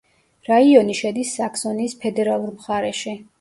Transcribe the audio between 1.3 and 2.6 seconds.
საქსონიის ფედერალურ